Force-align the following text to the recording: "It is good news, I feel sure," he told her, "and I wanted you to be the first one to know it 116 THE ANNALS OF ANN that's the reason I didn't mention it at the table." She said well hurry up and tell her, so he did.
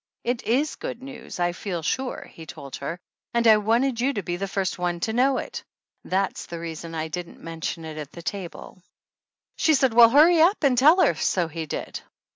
"It 0.23 0.41
is 0.45 0.77
good 0.77 1.03
news, 1.03 1.39
I 1.39 1.51
feel 1.51 1.83
sure," 1.83 2.23
he 2.33 2.47
told 2.47 2.77
her, 2.77 2.97
"and 3.35 3.45
I 3.45 3.57
wanted 3.57 4.01
you 4.01 4.13
to 4.13 4.23
be 4.23 4.35
the 4.35 4.47
first 4.47 4.79
one 4.79 4.99
to 5.01 5.13
know 5.13 5.37
it 5.37 5.63
116 6.01 6.01
THE 6.01 6.05
ANNALS 6.05 6.05
OF 6.05 6.05
ANN 6.05 6.09
that's 6.09 6.45
the 6.47 6.59
reason 6.59 6.95
I 6.95 7.07
didn't 7.07 7.43
mention 7.43 7.85
it 7.85 7.99
at 7.99 8.11
the 8.11 8.23
table." 8.23 8.81
She 9.57 9.75
said 9.75 9.93
well 9.93 10.09
hurry 10.09 10.41
up 10.41 10.63
and 10.63 10.75
tell 10.75 11.01
her, 11.05 11.13
so 11.13 11.47
he 11.47 11.67
did. 11.67 12.01